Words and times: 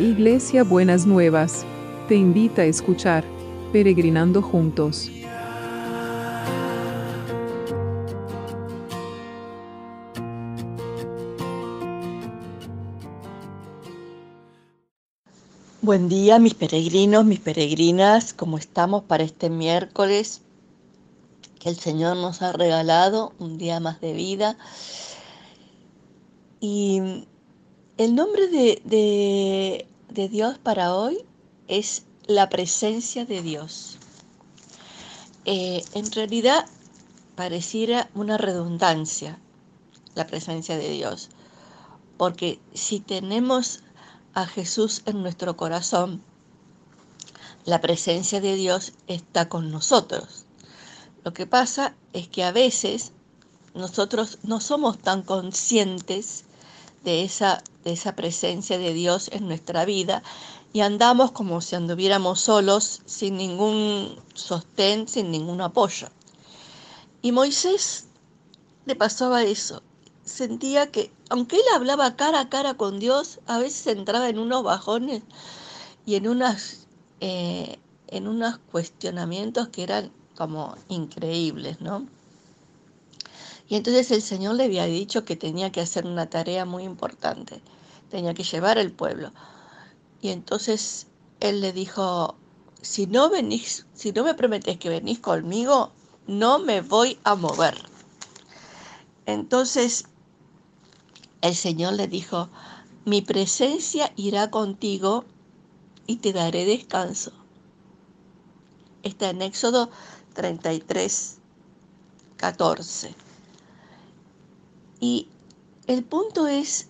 Iglesia 0.00 0.64
Buenas 0.64 1.04
Nuevas, 1.04 1.66
te 2.08 2.14
invita 2.14 2.62
a 2.62 2.64
escuchar 2.64 3.22
Peregrinando 3.70 4.40
Juntos. 4.40 5.10
Buen 15.82 16.08
día 16.08 16.38
mis 16.38 16.54
peregrinos, 16.54 17.26
mis 17.26 17.40
peregrinas, 17.40 18.32
¿cómo 18.32 18.56
estamos 18.56 19.04
para 19.04 19.22
este 19.22 19.50
miércoles 19.50 20.40
que 21.58 21.68
el 21.68 21.76
Señor 21.76 22.16
nos 22.16 22.40
ha 22.40 22.52
regalado, 22.52 23.34
un 23.38 23.58
día 23.58 23.80
más 23.80 24.00
de 24.00 24.14
vida? 24.14 24.56
Y 26.58 27.26
el 28.00 28.14
nombre 28.14 28.46
de, 28.46 29.86
Dios 30.08 30.56
para 30.56 30.94
hoy 30.94 31.22
es 31.68 32.04
la 32.26 32.48
presencia 32.48 33.26
de 33.26 33.42
Dios. 33.42 33.98
Eh, 35.44 35.84
en 35.92 36.10
realidad 36.10 36.64
pareciera 37.36 38.08
una 38.14 38.38
redundancia 38.38 39.38
la 40.14 40.26
presencia 40.26 40.78
de 40.78 40.88
Dios, 40.88 41.28
porque 42.16 42.58
si 42.72 43.00
tenemos 43.00 43.80
a 44.32 44.46
Jesús 44.46 45.02
en 45.04 45.20
nuestro 45.20 45.58
corazón, 45.58 46.22
la 47.66 47.82
presencia 47.82 48.40
de 48.40 48.54
Dios 48.54 48.94
está 49.08 49.50
con 49.50 49.70
nosotros. 49.70 50.46
Lo 51.22 51.34
que 51.34 51.46
pasa 51.46 51.94
es 52.14 52.28
que 52.28 52.44
a 52.44 52.50
veces 52.50 53.12
nosotros 53.74 54.38
no 54.42 54.62
somos 54.62 54.98
tan 54.98 55.20
conscientes 55.20 56.46
de 57.04 57.24
esa, 57.24 57.62
de 57.84 57.92
esa 57.92 58.14
presencia 58.14 58.78
de 58.78 58.92
Dios 58.92 59.30
en 59.32 59.48
nuestra 59.48 59.84
vida 59.84 60.22
y 60.72 60.80
andamos 60.80 61.32
como 61.32 61.60
si 61.60 61.74
anduviéramos 61.74 62.40
solos, 62.40 63.02
sin 63.04 63.36
ningún 63.36 64.16
sostén, 64.34 65.08
sin 65.08 65.30
ningún 65.30 65.60
apoyo. 65.60 66.08
Y 67.22 67.32
Moisés 67.32 68.06
le 68.86 68.94
pasaba 68.94 69.42
eso. 69.42 69.82
Sentía 70.24 70.90
que, 70.90 71.10
aunque 71.28 71.56
él 71.56 71.62
hablaba 71.74 72.14
cara 72.16 72.40
a 72.40 72.48
cara 72.48 72.74
con 72.74 73.00
Dios, 73.00 73.40
a 73.46 73.58
veces 73.58 73.86
entraba 73.88 74.28
en 74.28 74.38
unos 74.38 74.62
bajones 74.62 75.22
y 76.06 76.14
en, 76.14 76.28
unas, 76.28 76.86
eh, 77.20 77.78
en 78.06 78.28
unos 78.28 78.58
cuestionamientos 78.70 79.68
que 79.68 79.82
eran 79.82 80.12
como 80.36 80.76
increíbles, 80.88 81.80
¿no? 81.80 82.06
Y 83.70 83.76
entonces 83.76 84.10
el 84.10 84.20
Señor 84.20 84.56
le 84.56 84.64
había 84.64 84.84
dicho 84.86 85.24
que 85.24 85.36
tenía 85.36 85.70
que 85.70 85.80
hacer 85.80 86.04
una 86.04 86.28
tarea 86.28 86.64
muy 86.64 86.82
importante, 86.82 87.62
tenía 88.10 88.34
que 88.34 88.42
llevar 88.42 88.78
el 88.78 88.90
pueblo. 88.90 89.30
Y 90.20 90.30
entonces 90.30 91.06
él 91.38 91.60
le 91.60 91.72
dijo, 91.72 92.34
si 92.82 93.06
no 93.06 93.30
venís, 93.30 93.86
si 93.94 94.10
no 94.10 94.24
me 94.24 94.34
prometes 94.34 94.76
que 94.76 94.88
venís 94.88 95.20
conmigo, 95.20 95.92
no 96.26 96.58
me 96.58 96.80
voy 96.80 97.20
a 97.22 97.36
mover. 97.36 97.80
Entonces 99.24 100.06
el 101.40 101.54
Señor 101.54 101.92
le 101.92 102.08
dijo, 102.08 102.48
mi 103.04 103.22
presencia 103.22 104.12
irá 104.16 104.50
contigo 104.50 105.24
y 106.08 106.16
te 106.16 106.32
daré 106.32 106.64
descanso. 106.64 107.30
Está 109.04 109.30
en 109.30 109.42
Éxodo 109.42 109.90
33, 110.34 111.38
14. 112.36 113.29
Y 115.00 115.28
el 115.86 116.04
punto 116.04 116.46
es, 116.46 116.88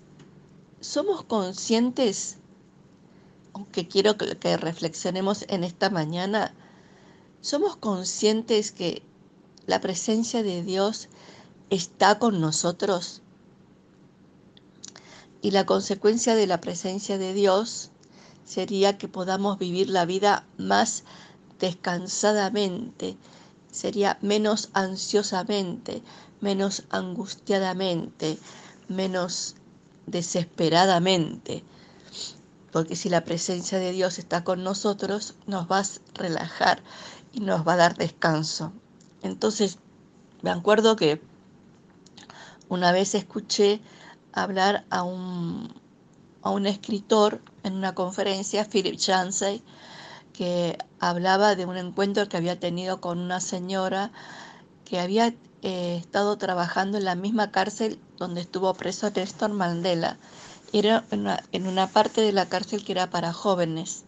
¿somos 0.81 1.23
conscientes, 1.23 2.39
aunque 3.55 3.87
quiero 3.87 4.17
que, 4.17 4.57
reflexionemos 4.57 5.45
en 5.49 5.63
esta 5.63 5.91
mañana, 5.91 6.53
somos 7.41 7.77
conscientes 7.77 8.73
que 8.73 9.03
la 9.67 9.81
presencia 9.81 10.43
de 10.43 10.65
Dios 10.65 11.09
está 11.71 12.19
con 12.19 12.41
nosotros? 12.41 13.23
Y 15.41 15.53
la 15.53 15.65
consecuencia 15.65 16.35
de 16.35 16.49
la 16.49 16.61
presencia 16.61 17.17
de 17.17 17.33
Dios 17.33 17.91
sería 18.45 18.99
que 18.99 19.07
podamos 19.07 19.57
vivir 19.59 19.89
la 19.89 20.05
vida 20.05 20.45
más 20.59 21.05
descansadamente, 21.61 23.17
sería 23.71 24.19
menos 24.21 24.71
ansiosamente, 24.73 26.03
menos 26.41 26.85
angustiadamente, 26.91 28.39
menos 28.89 29.57
desesperadamente. 30.07 31.65
Porque 32.73 32.97
si 32.97 33.09
la 33.09 33.25
presencia 33.25 33.79
de 33.79 33.93
Dios 33.93 34.19
está 34.19 34.45
con 34.45 34.63
nosotros, 34.63 35.35
nos 35.47 35.71
va 35.71 35.81
a 35.81 35.85
relajar 36.15 36.83
y 37.33 37.41
nos 37.41 37.67
va 37.67 37.75
a 37.75 37.79
dar 37.79 37.97
descanso. 37.97 38.73
Entonces, 39.23 39.79
me 40.43 40.51
acuerdo 40.51 40.97
que 40.97 41.21
una 42.69 42.93
vez 42.93 43.15
escuché 43.15 43.81
hablar 44.33 44.85
a 44.91 45.03
un, 45.03 45.75
a 46.43 46.51
un 46.51 46.67
escritor 46.67 47.43
en 47.65 47.75
una 47.75 47.95
conferencia, 47.95 48.65
Philip 48.65 48.97
Chansey, 48.97 49.63
que 50.33 50.79
hablaba 51.01 51.57
de 51.57 51.67
un 51.67 51.77
encuentro 51.77 52.29
que 52.29 52.37
había 52.37 52.59
tenido 52.59 53.01
con 53.01 53.19
una 53.19 53.41
señora 53.41 54.13
que 54.91 54.99
había 54.99 55.33
eh, 55.63 55.99
estado 56.01 56.37
trabajando 56.37 56.99
en 56.99 57.05
la 57.05 57.15
misma 57.15 57.53
cárcel 57.53 58.01
donde 58.19 58.41
estuvo 58.41 58.75
preso 58.75 59.09
Nelson 59.09 59.53
Mandela. 59.53 60.19
Era 60.73 61.05
en 61.13 61.67
una, 61.69 61.87
parte 61.87 62.23
de 62.23 62.33
la 62.33 62.49
cárcel 62.49 62.85
que 62.85 62.91
era 62.91 63.09
para 63.09 63.33
jóvenes. 63.33 64.03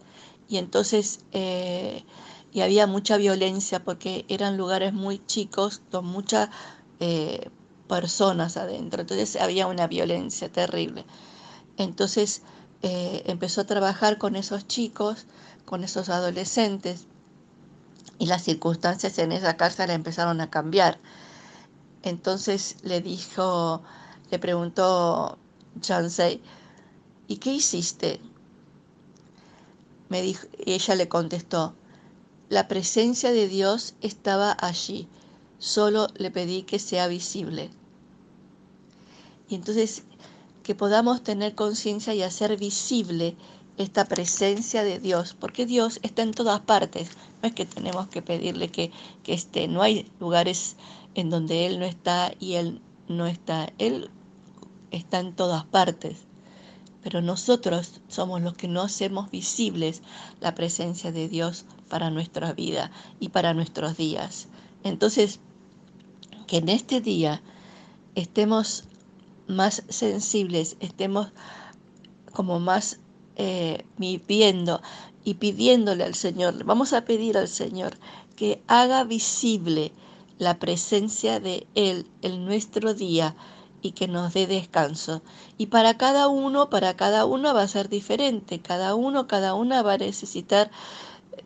Y 0.48 0.56
entonces, 0.56 1.21
eh, 1.31 2.04
y 2.53 2.62
había 2.62 2.88
mucha 2.88 3.16
violencia 3.16 3.84
porque 3.84 4.25
eran 4.26 4.56
lugares 4.56 4.92
muy 4.92 5.25
chicos 5.25 5.82
con 5.92 6.04
muchas 6.04 6.50
eh, 6.98 7.48
personas 7.87 8.56
adentro. 8.56 9.03
Entonces 9.03 9.37
había 9.37 9.69
una 9.69 9.87
violencia 9.87 10.50
terrible. 10.50 11.04
Entonces 11.76 12.42
empezó 12.84 13.60
a 13.60 13.66
trabajar 13.66 14.19
con 14.19 14.34
esos 14.34 14.66
chicos, 14.66 15.26
con 15.65 15.84
esos 15.84 16.09
adolescentes, 16.09 17.06
y 18.18 18.26
las 18.26 18.44
circunstancias 18.44 19.18
en 19.18 19.32
esa 19.32 19.56
cárcel 19.56 19.90
empezaron 19.90 20.40
a 20.40 20.50
cambiar. 20.50 20.98
Entonces 22.02 22.76
le 22.82 23.00
dijo, 23.00 23.82
le 24.30 24.38
preguntó 24.38 25.38
Chansey, 25.80 26.42
¿y 27.28 27.36
qué 27.36 27.54
hiciste? 27.54 28.20
Me 30.08 30.22
dijo, 30.22 30.46
y 30.64 30.72
ella 30.72 30.94
le 30.94 31.08
contestó, 31.08 31.74
la 32.48 32.68
presencia 32.68 33.32
de 33.32 33.48
Dios 33.48 33.94
estaba 34.00 34.56
allí, 34.60 35.08
solo 35.58 36.08
le 36.16 36.30
pedí 36.30 36.64
que 36.64 36.78
sea 36.78 37.06
visible. 37.06 37.70
Y 39.48 39.54
entonces 39.54 40.02
que 40.62 40.74
podamos 40.74 41.22
tener 41.22 41.54
conciencia 41.54 42.14
y 42.14 42.22
hacer 42.22 42.56
visible 42.56 43.36
esta 43.78 44.05
presencia 44.05 44.84
de 44.84 44.99
Dios, 44.99 45.34
porque 45.38 45.66
Dios 45.66 45.99
está 46.03 46.22
en 46.22 46.33
todas 46.33 46.60
partes, 46.60 47.10
no 47.43 47.49
es 47.49 47.55
que 47.55 47.66
tenemos 47.66 48.09
que 48.09 48.22
pedirle 48.22 48.69
que, 48.69 48.91
que 49.22 49.33
esté, 49.33 49.69
no 49.69 49.83
hay 49.83 50.10
lugares 50.21 50.77
en 51.15 51.31
donde 51.31 51.66
Él 51.66 51.78
no 51.78 51.84
está 51.84 52.33
y 52.38 52.55
Él 52.55 52.81
no 53.09 53.27
está. 53.27 53.72
Él 53.78 54.10
está 54.91 55.21
en 55.21 55.34
todas 55.34 55.65
partes, 55.65 56.19
pero 57.03 57.22
nosotros 57.22 58.00
somos 58.09 58.43
los 58.43 58.55
que 58.55 58.69
no 58.69 58.83
hacemos 58.83 59.31
visibles 59.31 60.03
la 60.41 60.54
presencia 60.54 61.12
de 61.12 61.28
Dios 61.28 61.65
para 61.89 62.10
nuestra 62.10 62.53
vida 62.53 62.91
y 63.21 63.31
para 63.31 63.54
nuestros 63.54 63.97
días. 63.97 64.49
Entonces, 64.84 65.41
que 66.47 66.59
en 66.59 66.69
este 66.69 67.00
día 67.00 67.43
estemos 68.15 68.84
más 69.47 69.83
sensibles, 69.89 70.77
estemos 70.80 71.33
como 72.33 72.60
más 72.60 73.01
eh, 73.36 73.84
viviendo 73.96 74.82
y 75.24 75.34
pidiéndole 75.34 76.04
al 76.04 76.14
Señor, 76.14 76.64
vamos 76.64 76.92
a 76.92 77.04
pedir 77.04 77.38
al 77.38 77.48
Señor 77.48 77.96
que 78.36 78.62
haga 78.66 79.04
visible 79.04 79.92
la 80.38 80.58
presencia 80.58 81.38
de 81.38 81.66
Él 81.74 82.06
en 82.22 82.44
nuestro 82.44 82.94
día 82.94 83.36
y 83.82 83.92
que 83.92 84.08
nos 84.08 84.32
dé 84.32 84.46
descanso. 84.46 85.22
Y 85.58 85.66
para 85.66 85.96
cada 85.96 86.28
uno, 86.28 86.70
para 86.70 86.96
cada 86.96 87.26
uno 87.26 87.52
va 87.52 87.62
a 87.62 87.68
ser 87.68 87.88
diferente. 87.88 88.60
Cada 88.60 88.94
uno, 88.94 89.26
cada 89.26 89.54
una 89.54 89.82
va 89.82 89.94
a 89.94 89.98
necesitar 89.98 90.70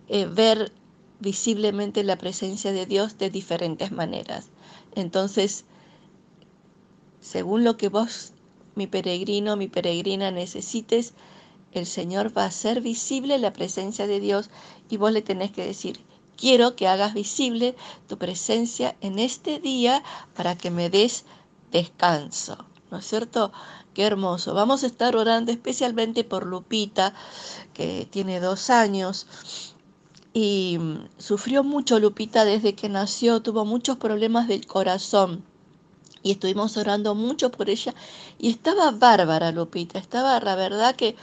eh, 0.08 0.26
ver 0.26 0.72
visiblemente 1.18 2.04
la 2.04 2.16
presencia 2.16 2.72
de 2.72 2.86
Dios 2.86 3.18
de 3.18 3.30
diferentes 3.30 3.90
maneras. 3.90 4.48
Entonces, 4.94 5.64
según 7.20 7.64
lo 7.64 7.76
que 7.76 7.88
vos, 7.88 8.32
mi 8.74 8.86
peregrino, 8.86 9.56
mi 9.56 9.68
peregrina, 9.68 10.30
necesites, 10.30 11.14
el 11.72 11.86
Señor 11.86 12.36
va 12.36 12.44
a 12.44 12.46
hacer 12.46 12.80
visible 12.80 13.38
la 13.38 13.52
presencia 13.52 14.06
de 14.06 14.20
Dios 14.20 14.50
y 14.88 14.96
vos 14.96 15.12
le 15.12 15.22
tenés 15.22 15.52
que 15.52 15.66
decir, 15.66 16.00
Quiero 16.36 16.76
que 16.76 16.86
hagas 16.86 17.14
visible 17.14 17.74
tu 18.08 18.18
presencia 18.18 18.94
en 19.00 19.18
este 19.18 19.58
día 19.58 20.02
para 20.34 20.56
que 20.56 20.70
me 20.70 20.90
des 20.90 21.24
descanso. 21.72 22.58
¿no 22.90 22.98
es 22.98 23.06
cierto? 23.06 23.52
Qué 23.94 24.02
hermoso. 24.04 24.52
Vamos 24.52 24.84
a 24.84 24.86
estar 24.86 25.16
orando 25.16 25.50
especialmente 25.50 26.24
por 26.24 26.46
Lupita, 26.46 27.14
que 27.72 28.06
tiene 28.10 28.40
dos 28.40 28.68
años. 28.68 29.26
Y 30.34 30.76
mm, 30.78 31.08
sufrió 31.18 31.64
mucho 31.64 31.98
Lupita 31.98 32.44
desde 32.44 32.74
que 32.74 32.90
nació, 32.90 33.40
tuvo 33.40 33.64
muchos 33.64 33.96
problemas 33.96 34.46
del 34.46 34.66
corazón. 34.66 35.42
Y 36.22 36.32
estuvimos 36.32 36.76
orando 36.76 37.14
mucho 37.14 37.50
por 37.50 37.70
ella. 37.70 37.94
Y 38.38 38.50
estaba 38.50 38.90
bárbara 38.90 39.52
Lupita, 39.52 39.98
estaba, 39.98 40.38
la 40.40 40.54
verdad 40.54 40.94
que 40.94 41.16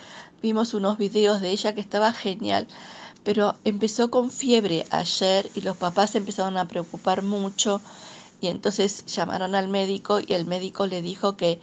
vimos 0.44 0.74
unos 0.74 0.98
videos 0.98 1.42
de 1.42 1.50
ella 1.50 1.74
que 1.74 1.82
estaba 1.82 2.14
genial. 2.14 2.68
Pero 3.24 3.56
empezó 3.64 4.12
con 4.12 4.30
fiebre 4.30 4.86
ayer 4.92 5.50
y 5.56 5.62
los 5.62 5.78
papás 5.78 6.14
empezaron 6.14 6.58
a 6.58 6.68
preocupar 6.68 7.24
mucho. 7.24 7.82
Y 8.42 8.48
entonces 8.48 9.06
llamaron 9.06 9.56
al 9.56 9.70
médico 9.70 10.20
y 10.20 10.34
el 10.34 10.46
médico 10.46 10.86
le 10.86 11.02
dijo 11.02 11.38
que 11.38 11.62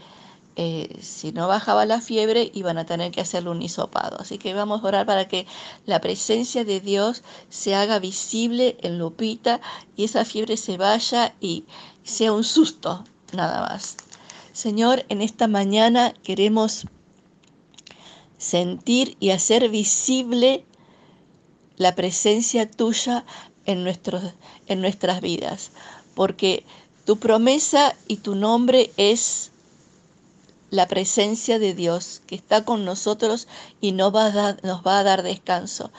eh, 0.57 0.99
si 1.01 1.33
no 1.33 1.47
bajaba 1.47 1.85
la 1.85 2.01
fiebre, 2.01 2.51
iban 2.55 2.79
a 2.79 2.87
tener 2.87 3.13
que 3.13 3.21
hacerle 3.21 3.51
un 3.51 3.61
hisopado. 3.61 4.19
Así 4.19 4.39
que 4.39 4.55
vamos 4.55 4.83
a 4.83 4.87
orar 4.89 5.07
para 5.07 5.29
que 5.29 5.47
la 5.85 6.01
presencia 6.01 6.65
de 6.65 6.81
Dios 6.81 7.23
se 7.51 7.75
haga 7.75 7.99
visible 7.99 8.79
en 8.81 8.99
Lupita 8.99 9.61
y 9.95 10.05
esa 10.05 10.25
fiebre 10.25 10.57
se 10.57 10.79
vaya 10.79 11.35
y 11.39 11.65
sea 12.03 12.33
un 12.33 12.45
susto, 12.45 13.05
nada 13.33 13.61
más. 13.61 13.99
Señor, 14.53 15.05
en 15.11 15.21
esta 15.21 15.47
mañana 15.49 16.15
queremos 16.23 16.87
sentir 18.41 19.19
y 19.21 19.31
hacer 19.31 19.69
visible 19.69 20.65
la 21.77 21.95
presencia 21.95 22.69
tuya 22.69 23.25
en, 23.67 23.85
nuestros, 23.85 24.33
en 24.67 24.81
nuestras 24.81 25.21
vidas, 25.21 25.73
porque 26.15 26.65
tu 27.05 27.19
promesa 27.19 27.95
y 28.09 28.17
tu 28.17 28.35
nombre 28.35 28.93
es 28.97 29.53
la 30.71 30.89
presencia 30.89 31.59
de 31.59 31.75
Dios 31.75 32.23
que 32.27 32.35
está 32.35 32.65
con 32.65 32.85
nosotros 32.85 33.47
y 33.81 33.93
nos 33.93 34.15
va, 34.15 34.27
a 34.27 34.31
dar, 34.31 34.65
nos 34.65 34.83
va 34.87 35.01
a 35.01 35.05
dar 35.05 35.23
descanso. 35.23 35.91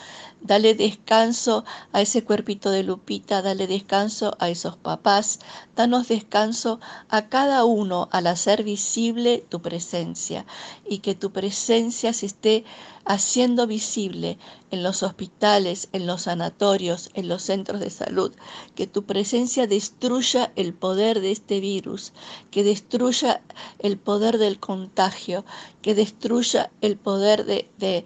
Dale 0.42 0.74
descanso 0.74 1.64
a 1.92 2.02
ese 2.02 2.24
cuerpito 2.24 2.72
de 2.72 2.84
Lupita, 2.84 3.44
dale 3.44 3.68
descanso 3.68 4.36
a 4.40 4.50
esos 4.50 4.78
papás, 4.78 5.40
danos 5.82 6.10
descanso 6.10 6.80
a 7.10 7.28
cada 7.28 7.66
uno 7.66 8.08
al 8.12 8.28
hacer 8.28 8.64
visible 8.64 9.44
tu 9.50 9.64
presencia 9.64 10.46
y 10.88 11.00
que 11.00 11.16
tu 11.16 11.32
presencia 11.32 12.14
se 12.14 12.28
esté 12.28 12.66
haciendo 13.04 13.66
visible 13.66 14.38
en 14.70 14.84
los 14.84 15.02
hospitales, 15.02 15.90
en 15.92 16.06
los 16.06 16.22
sanatorios, 16.24 17.10
en 17.16 17.28
los 17.28 17.42
centros 17.42 17.80
de 17.80 17.90
salud, 17.90 18.32
que 18.76 18.86
tu 18.86 19.06
presencia 19.06 19.66
destruya 19.66 20.52
el 20.56 20.76
poder 20.76 21.20
de 21.20 21.32
este 21.32 21.60
virus, 21.60 22.14
que 22.52 22.64
destruya 22.64 23.42
el 23.80 23.98
poder 23.98 24.38
del 24.38 24.60
contagio, 24.60 25.44
que 25.82 25.96
destruya 25.96 26.70
el 26.82 26.96
poder 26.96 27.46
de, 27.46 27.68
de, 27.80 28.06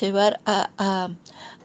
llevar 0.00 0.40
a, 0.46 0.70
a, 0.78 1.10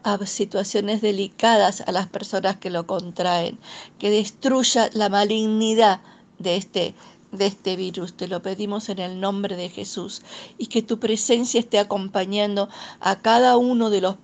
a 0.04 0.26
situaciones 0.26 1.02
delicadas 1.02 1.82
a 1.82 1.92
las 1.92 2.08
personas 2.08 2.58
que 2.58 2.70
lo 2.70 2.88
contraen, 2.88 3.60
que 4.00 4.10
destruya 4.10 4.90
la 4.94 5.10
malignidad 5.38 6.02
de 6.40 6.56
este 6.56 6.96
de 7.32 7.46
este 7.46 7.76
virus. 7.76 8.14
Te 8.16 8.28
lo 8.28 8.42
pedimos 8.42 8.90
en 8.90 9.00
el 9.00 9.20
nombre 9.20 9.58
de 9.58 9.70
Jesús 9.70 10.22
y 10.58 10.68
que 10.68 10.82
tu 10.82 10.98
presencia 10.98 11.60
esté 11.60 11.78
acompañando 11.78 12.70
a 13.02 13.22
cada 13.22 13.58
uno 13.58 13.90
de 13.90 14.02
los 14.02 14.16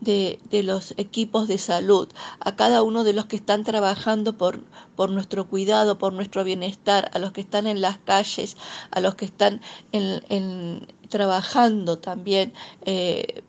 de, 0.00 0.38
los 0.62 0.94
equipos 0.96 1.48
de 1.48 1.58
salud, 1.58 2.08
a 2.40 2.56
cada 2.56 2.82
uno 2.82 3.02
de 3.04 3.12
los 3.12 3.26
que 3.26 3.36
están 3.36 3.64
trabajando 3.64 4.36
por, 4.36 4.60
por 4.96 5.10
nuestro 5.10 5.48
cuidado, 5.48 5.98
por 5.98 6.12
nuestro 6.12 6.44
bienestar, 6.44 7.10
a 7.14 7.18
los 7.18 7.32
que 7.32 7.40
están 7.42 7.66
en 7.66 7.80
las 7.80 7.98
calles, 7.98 8.56
a 8.90 9.00
los 9.00 9.14
que 9.14 9.26
están 9.26 9.60
en, 9.92 10.86
trabajando 11.08 11.98
también, 11.98 12.52
eh, 12.84 13.42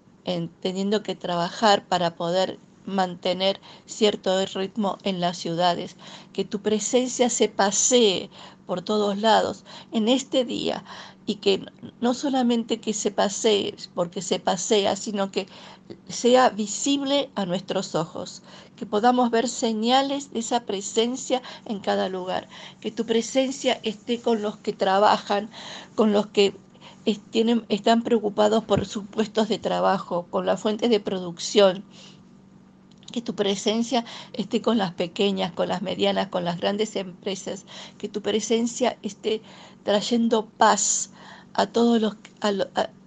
teniendo 0.62 1.04
que 1.04 1.16
trabajar 1.16 1.86
para 1.88 2.16
poder 2.16 2.60
mantener 2.86 3.60
cierto 3.86 4.46
ritmo 4.46 4.98
en 5.04 5.20
las 5.20 5.38
ciudades, 5.38 5.96
que 6.34 6.46
tu 6.46 6.62
presencia 6.62 7.30
se 7.30 7.50
pasee 7.50 8.30
por 8.66 8.82
todos 8.82 9.18
lados 9.18 9.64
en 9.92 10.08
este 10.08 10.46
día 10.46 10.84
y 11.26 11.36
que 11.36 11.66
no 12.00 12.14
solamente 12.14 12.80
que 12.80 12.94
se 12.94 13.12
pasee 13.12 13.76
porque 13.94 14.22
se 14.22 14.40
pasea, 14.40 14.96
sino 14.96 15.32
que 15.32 15.48
sea 16.08 16.50
visible 16.50 17.30
a 17.36 17.46
nuestros 17.46 17.96
ojos, 17.96 18.42
que 18.76 18.86
podamos 18.86 19.30
ver 19.30 19.48
señales 19.48 20.32
de 20.32 20.40
esa 20.40 20.62
presencia 20.62 21.42
en 21.66 21.80
cada 21.80 22.10
lugar, 22.10 22.48
que 22.80 22.92
tu 22.92 23.06
presencia 23.06 23.80
esté 23.84 24.20
con 24.20 24.42
los 24.42 24.58
que 24.58 24.74
trabajan, 24.74 25.50
con 25.96 26.14
los 26.14 26.28
que 26.28 26.56
están 27.70 28.04
preocupados 28.04 28.64
por 28.64 28.86
sus 28.86 29.06
puestos 29.06 29.50
de 29.50 29.60
trabajo, 29.60 30.28
con 30.30 30.46
las 30.46 30.62
fuentes 30.62 30.90
de 30.90 31.00
producción, 31.00 31.84
que 33.12 33.22
tu 33.22 33.36
presencia 33.36 34.06
esté 34.34 34.62
con 34.62 34.78
las 34.78 34.94
pequeñas, 34.94 35.52
con 35.52 35.68
las 35.68 35.82
medianas, 35.82 36.28
con 36.28 36.46
las 36.46 36.60
grandes 36.60 36.96
empresas, 36.96 37.66
que 37.98 38.10
tu 38.10 38.22
presencia 38.22 38.98
esté 39.02 39.42
trayendo 39.84 40.46
paz 40.46 41.12
a 41.54 41.68
todos 41.68 42.02
los, 42.02 42.16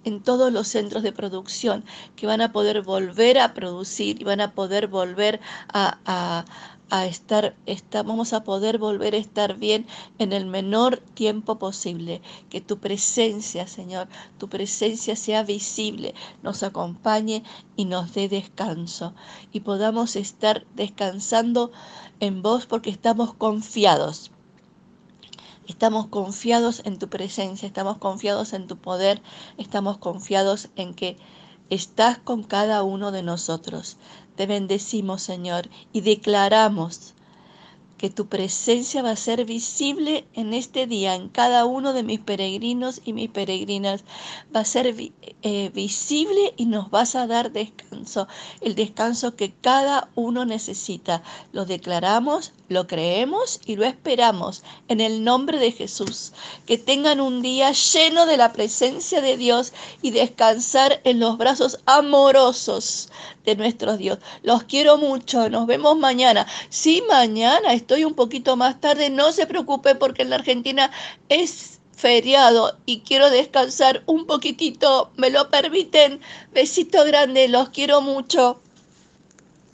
en 0.03 0.21
todos 0.21 0.51
los 0.51 0.67
centros 0.67 1.03
de 1.03 1.11
producción, 1.11 1.83
que 2.15 2.27
van 2.27 2.41
a 2.41 2.51
poder 2.51 2.81
volver 2.81 3.39
a 3.39 3.53
producir 3.53 4.21
y 4.21 4.23
van 4.23 4.41
a 4.41 4.51
poder 4.53 4.87
volver 4.87 5.39
a, 5.73 5.97
a 6.05 6.45
estar, 6.91 7.55
vamos 7.91 8.33
a 8.33 8.43
poder 8.43 8.77
volver 8.77 9.15
a 9.15 9.17
estar 9.17 9.57
bien 9.57 9.85
en 10.19 10.33
el 10.33 10.45
menor 10.45 10.97
tiempo 11.13 11.57
posible. 11.57 12.21
Que 12.49 12.61
tu 12.61 12.79
presencia, 12.79 13.67
Señor, 13.67 14.07
tu 14.37 14.47
presencia 14.49 15.15
sea 15.15 15.43
visible, 15.43 16.13
nos 16.43 16.63
acompañe 16.63 17.43
y 17.75 17.85
nos 17.85 18.13
dé 18.13 18.29
descanso. 18.29 19.13
Y 19.51 19.61
podamos 19.61 20.15
estar 20.15 20.65
descansando 20.75 21.71
en 22.19 22.41
vos 22.41 22.65
porque 22.65 22.89
estamos 22.89 23.33
confiados. 23.33 24.31
Estamos 25.67 26.07
confiados 26.07 26.83
en 26.85 26.99
tu 26.99 27.09
presencia, 27.09 27.67
estamos 27.67 27.97
confiados 27.97 28.53
en 28.53 28.67
tu 28.67 28.77
poder, 28.77 29.21
estamos 29.57 29.97
confiados 29.97 30.69
en 30.75 30.93
que 30.93 31.17
estás 31.71 32.19
con 32.19 32.43
cada 32.43 32.83
uno 32.83 33.11
de 33.11 33.23
nosotros. 33.23 33.97
Te 34.35 34.45
bendecimos, 34.45 35.21
Señor, 35.21 35.69
y 35.93 36.01
declaramos 36.01 37.15
que 37.97 38.09
tu 38.09 38.27
presencia 38.27 39.01
va 39.01 39.11
a 39.11 39.15
ser 39.15 39.45
visible 39.45 40.27
en 40.33 40.53
este 40.53 40.85
día, 40.85 41.15
en 41.15 41.29
cada 41.29 41.65
uno 41.65 41.93
de 41.93 42.03
mis 42.03 42.19
peregrinos 42.19 43.01
y 43.05 43.13
mis 43.13 43.29
peregrinas. 43.29 44.03
Va 44.53 44.61
a 44.61 44.65
ser 44.65 44.93
eh, 45.41 45.71
visible 45.73 46.53
y 46.57 46.65
nos 46.65 46.91
vas 46.91 47.15
a 47.15 47.27
dar 47.27 47.51
descanso, 47.51 48.27
el 48.61 48.75
descanso 48.75 49.35
que 49.35 49.53
cada 49.53 50.09
uno 50.15 50.45
necesita. 50.45 51.23
Lo 51.53 51.65
declaramos, 51.65 52.53
lo 52.67 52.87
creemos 52.87 53.59
y 53.65 53.75
lo 53.75 53.85
esperamos 53.85 54.63
en 54.87 55.01
el 55.01 55.23
nombre 55.23 55.59
de 55.59 55.71
Jesús. 55.71 56.33
Que 56.65 56.77
tengan 56.77 57.21
un 57.21 57.41
día 57.41 57.71
lleno 57.71 58.25
de 58.25 58.37
la 58.37 58.53
presencia 58.53 59.21
de 59.21 59.37
Dios 59.37 59.73
y 60.01 60.11
descansar 60.11 61.01
en 61.03 61.19
los 61.19 61.37
brazos 61.37 61.79
amorosos 61.85 63.09
de 63.45 63.55
nuestro 63.55 63.97
Dios. 63.97 64.19
Los 64.43 64.63
quiero 64.63 64.97
mucho, 64.97 65.49
nos 65.49 65.67
vemos 65.67 65.97
mañana. 65.97 66.47
Sí, 66.69 67.03
mañana 67.07 67.73
estoy 67.73 68.05
un 68.05 68.13
poquito 68.13 68.55
más 68.55 68.79
tarde, 68.81 69.09
no 69.09 69.31
se 69.31 69.45
preocupe 69.45 69.95
porque 69.95 70.23
en 70.23 70.31
la 70.31 70.37
Argentina 70.37 70.91
es 71.29 71.79
feriado 71.95 72.77
y 72.85 72.99
quiero 72.99 73.29
descansar 73.29 74.03
un 74.05 74.25
poquitito, 74.25 75.11
me 75.15 75.29
lo 75.29 75.49
permiten. 75.49 76.19
Besito 76.53 77.03
grande, 77.05 77.47
los 77.47 77.69
quiero 77.69 78.01
mucho. 78.01 78.61